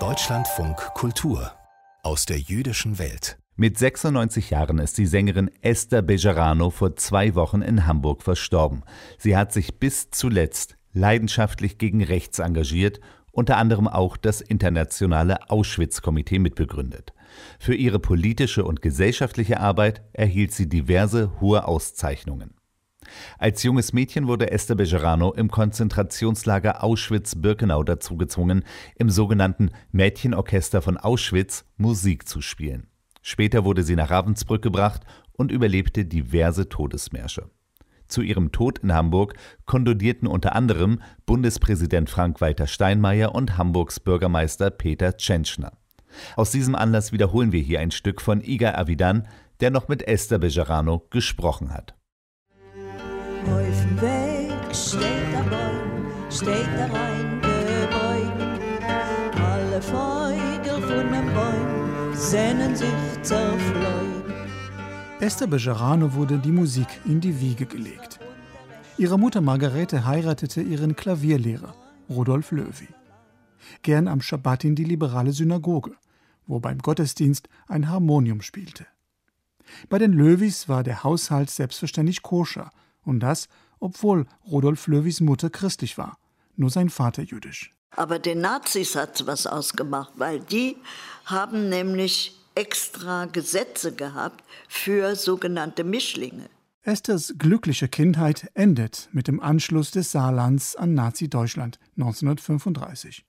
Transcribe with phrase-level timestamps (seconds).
[0.00, 1.52] Deutschlandfunk Kultur
[2.02, 3.38] aus der jüdischen Welt.
[3.54, 8.82] Mit 96 Jahren ist die Sängerin Esther Bejarano vor zwei Wochen in Hamburg verstorben.
[9.16, 12.98] Sie hat sich bis zuletzt leidenschaftlich gegen rechts engagiert,
[13.30, 17.12] unter anderem auch das internationale Auschwitz-Komitee mitbegründet.
[17.60, 22.54] Für ihre politische und gesellschaftliche Arbeit erhielt sie diverse hohe Auszeichnungen.
[23.38, 28.64] Als junges Mädchen wurde Esther Bejerano im Konzentrationslager Auschwitz-Birkenau dazu gezwungen,
[28.96, 32.88] im sogenannten Mädchenorchester von Auschwitz Musik zu spielen.
[33.22, 37.50] Später wurde sie nach Ravensbrück gebracht und überlebte diverse Todesmärsche.
[38.06, 45.16] Zu ihrem Tod in Hamburg kondolierten unter anderem Bundespräsident Frank-Walter Steinmeier und Hamburgs Bürgermeister Peter
[45.16, 45.72] Tschentschner.
[46.36, 49.26] Aus diesem Anlass wiederholen wir hier ein Stück von Iga Avidan,
[49.60, 51.94] der noch mit Esther Bejarano gesprochen hat.
[53.46, 58.40] Auf dem Weg steht der Baum, steht der reingebeugt.
[59.38, 62.88] Alle Vögel von dem Baum sehnen sich
[63.22, 64.24] zerfleut.
[65.20, 68.18] Esther Bejarano wurde die Musik in die Wiege gelegt.
[68.96, 71.74] Ihre Mutter Margarete heiratete ihren Klavierlehrer,
[72.08, 72.88] Rudolf Löwy.
[73.82, 75.92] Gern am Schabbat in die liberale Synagoge,
[76.46, 78.86] wo beim Gottesdienst ein Harmonium spielte.
[79.88, 82.70] Bei den Löwis war der Haushalt selbstverständlich koscher–
[83.04, 83.48] und das,
[83.80, 86.18] obwohl Rudolf Löwis Mutter christlich war,
[86.56, 87.70] nur sein Vater jüdisch.
[87.90, 90.76] Aber den Nazis hat es was ausgemacht, weil die
[91.26, 96.48] haben nämlich extra Gesetze gehabt für sogenannte Mischlinge.
[96.82, 103.24] Esthers glückliche Kindheit endet mit dem Anschluss des Saarlands an Nazi-Deutschland 1935.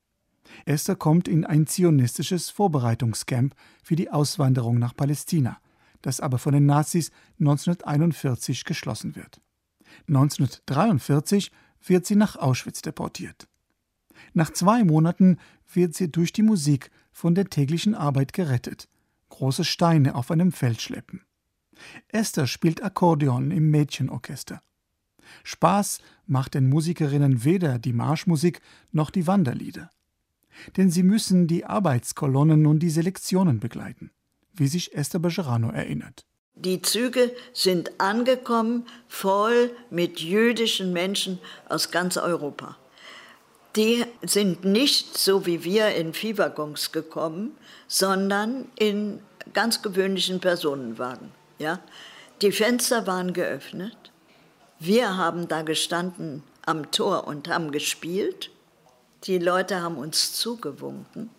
[0.65, 5.57] Esther kommt in ein zionistisches Vorbereitungscamp für die Auswanderung nach Palästina,
[6.01, 9.41] das aber von den Nazis 1941 geschlossen wird.
[10.07, 11.51] 1943
[11.85, 13.47] wird sie nach Auschwitz deportiert.
[14.33, 15.37] Nach zwei Monaten
[15.71, 18.87] wird sie durch die Musik von der täglichen Arbeit gerettet,
[19.29, 21.21] große Steine auf einem Feld schleppen.
[22.07, 24.61] Esther spielt Akkordeon im Mädchenorchester.
[25.43, 28.61] Spaß macht den Musikerinnen weder die Marschmusik
[28.91, 29.89] noch die Wanderlieder.
[30.77, 34.11] Denn sie müssen die Arbeitskolonnen und die Selektionen begleiten,
[34.53, 36.25] wie sich Esther Bejerano erinnert.
[36.55, 42.77] Die Züge sind angekommen, voll mit jüdischen Menschen aus ganz Europa.
[43.75, 47.57] Die sind nicht so wie wir in Viehwaggons gekommen,
[47.87, 49.19] sondern in
[49.53, 51.31] ganz gewöhnlichen Personenwagen.
[51.59, 51.81] Ja?
[52.41, 53.97] Die Fenster waren geöffnet.
[54.79, 58.49] Wir haben da gestanden am Tor und haben gespielt.
[59.25, 61.29] Die Leute haben uns zugewunken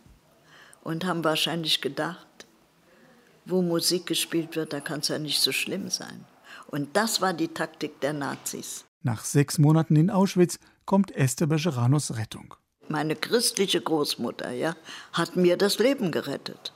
[0.83, 2.26] und haben wahrscheinlich gedacht,
[3.47, 6.25] wo Musik gespielt wird, da kann es ja nicht so schlimm sein.
[6.67, 8.85] Und das war die Taktik der Nazis.
[9.03, 12.55] Nach sechs Monaten in Auschwitz kommt Esther Becheranos Rettung.
[12.89, 14.77] Meine christliche Großmutter ja,
[15.13, 16.73] hat mir das Leben gerettet,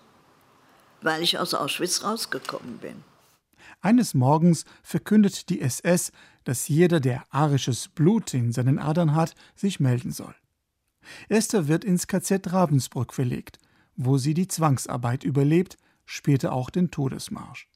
[1.02, 3.04] weil ich aus Auschwitz rausgekommen bin.
[3.80, 6.12] Eines Morgens verkündet die SS,
[6.44, 10.34] dass jeder, der arisches Blut in seinen Adern hat, sich melden soll.
[11.28, 13.58] Esther wird ins KZ Ravensbrück verlegt,
[13.96, 15.76] wo sie die Zwangsarbeit überlebt
[16.10, 17.68] später auch den Todesmarsch.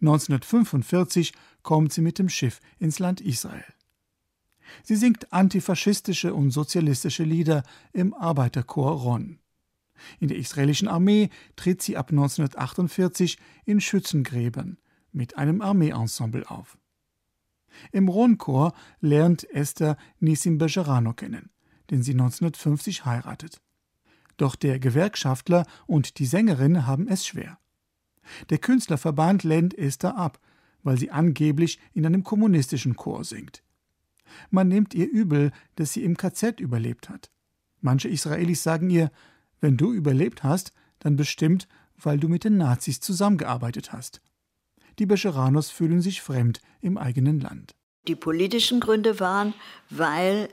[0.00, 1.32] 1945
[1.62, 3.64] kommt sie mit dem Schiff ins Land Israel.
[4.82, 9.38] Sie singt antifaschistische und sozialistische Lieder im Arbeiterchor Ron.
[10.20, 14.78] In der israelischen Armee tritt sie ab 1948 in Schützengräbern
[15.12, 16.76] mit einem Armeeensemble auf.
[17.92, 21.50] Im Ron-Chor lernt Esther Nissim Bejarano kennen,
[21.90, 23.60] den sie 1950 heiratet.
[24.38, 27.58] Doch der Gewerkschaftler und die Sängerin haben es schwer.
[28.50, 30.40] Der Künstlerverband lehnt Esther ab,
[30.82, 33.62] weil sie angeblich in einem kommunistischen Chor singt.
[34.50, 37.30] Man nimmt ihr übel, dass sie im KZ überlebt hat.
[37.80, 39.10] Manche Israelis sagen ihr,
[39.60, 44.20] wenn du überlebt hast, dann bestimmt, weil du mit den Nazis zusammengearbeitet hast.
[44.98, 47.74] Die Bescheranos fühlen sich fremd im eigenen Land.
[48.06, 49.54] Die politischen Gründe waren,
[49.90, 50.48] weil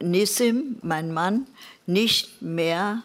[0.00, 1.46] Nissim, mein Mann,
[1.86, 3.02] nicht mehr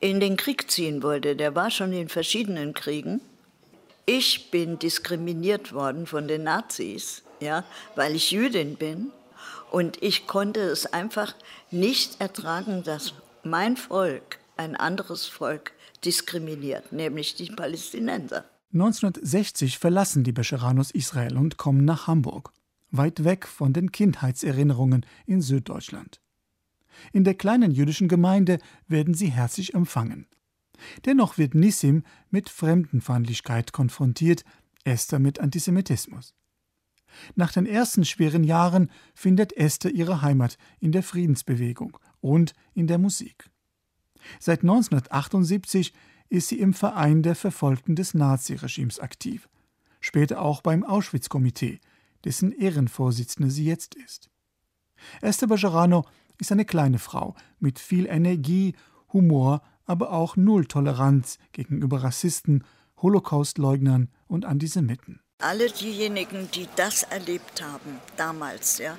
[0.00, 1.36] in den Krieg ziehen wollte.
[1.36, 3.20] Der war schon in verschiedenen Kriegen.
[4.06, 7.64] Ich bin diskriminiert worden von den Nazis, ja,
[7.94, 9.10] weil ich Jüdin bin.
[9.70, 11.34] Und ich konnte es einfach
[11.70, 13.12] nicht ertragen, dass
[13.42, 15.72] mein Volk ein anderes Volk
[16.04, 18.44] diskriminiert, nämlich die Palästinenser.
[18.72, 22.52] 1960 verlassen die Bescheranos Israel und kommen nach Hamburg,
[22.90, 26.20] weit weg von den Kindheitserinnerungen in Süddeutschland.
[27.12, 30.26] In der kleinen jüdischen Gemeinde werden sie herzlich empfangen.
[31.04, 34.44] Dennoch wird Nissim mit Fremdenfeindlichkeit konfrontiert,
[34.84, 36.34] Esther mit Antisemitismus.
[37.34, 42.98] Nach den ersten schweren Jahren findet Esther ihre Heimat in der Friedensbewegung und in der
[42.98, 43.50] Musik.
[44.38, 45.92] Seit 1978
[46.28, 49.48] ist sie im Verein der Verfolgten des Naziregimes aktiv,
[50.00, 51.80] später auch beim Auschwitz-Komitee,
[52.24, 54.30] dessen Ehrenvorsitzende sie jetzt ist.
[55.20, 56.04] Esther Bajarano
[56.38, 58.74] ist eine kleine Frau mit viel Energie,
[59.12, 62.64] Humor, aber auch Null Toleranz gegenüber Rassisten,
[63.00, 65.20] Holocaustleugnern und Antisemiten.
[65.40, 68.96] Alle diejenigen, die das erlebt haben, damals, ja,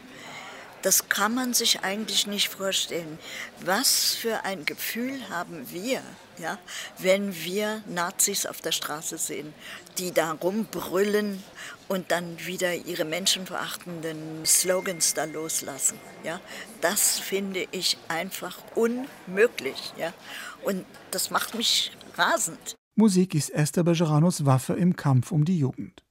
[0.81, 3.19] das kann man sich eigentlich nicht vorstellen.
[3.61, 6.01] Was für ein Gefühl haben wir,
[6.37, 6.57] ja,
[6.97, 9.53] wenn wir Nazis auf der Straße sehen,
[9.97, 11.43] die da rumbrüllen
[11.87, 15.99] und dann wieder ihre menschenverachtenden Slogans da loslassen.
[16.23, 16.39] Ja?
[16.81, 19.93] Das finde ich einfach unmöglich.
[19.97, 20.13] Ja?
[20.63, 22.75] Und das macht mich rasend.
[22.95, 26.03] Musik ist Esther Bejeranos Waffe im Kampf um die Jugend.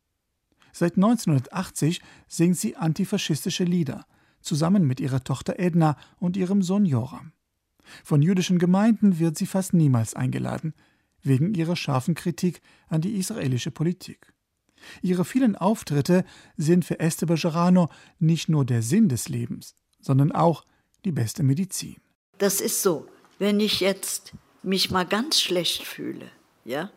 [0.73, 4.07] Seit 1980 singt sie antifaschistische Lieder,
[4.41, 7.33] zusammen mit ihrer Tochter Edna und ihrem Sohn Joram.
[8.05, 10.75] Von jüdischen Gemeinden wird sie fast niemals eingeladen,
[11.23, 14.33] wegen ihrer scharfen Kritik an die israelische Politik.
[15.03, 16.25] Ihre vielen Auftritte
[16.57, 17.89] sind für Esther Bejarano
[18.19, 20.65] nicht nur der Sinn des Lebens, sondern auch
[21.05, 21.97] die beste Medizin.
[22.39, 23.09] Das ist so,
[23.39, 24.33] wenn ich jetzt
[24.63, 26.31] mich mal ganz schlecht fühle,
[26.65, 26.91] ja,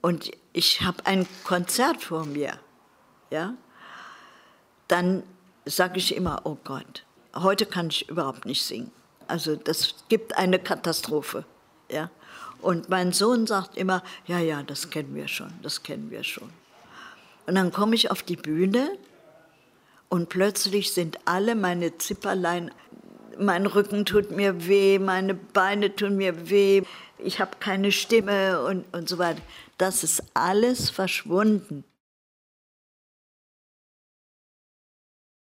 [0.00, 2.58] und ich habe ein Konzert vor mir,
[3.30, 3.54] ja,
[4.88, 5.22] dann
[5.64, 7.04] sage ich immer, oh Gott,
[7.34, 8.90] heute kann ich überhaupt nicht singen.
[9.28, 11.44] Also das gibt eine Katastrophe,
[11.90, 12.10] ja.
[12.60, 16.50] Und mein Sohn sagt immer, ja, ja, das kennen wir schon, das kennen wir schon.
[17.46, 18.96] Und dann komme ich auf die Bühne
[20.08, 22.70] und plötzlich sind alle meine Zipperlein,
[23.38, 26.82] mein Rücken tut mir weh, meine Beine tun mir weh,
[27.18, 29.40] ich habe keine Stimme und, und so weiter.
[29.78, 31.84] Das ist alles verschwunden.